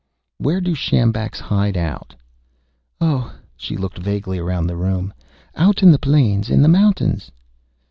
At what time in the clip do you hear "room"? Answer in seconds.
4.75-5.13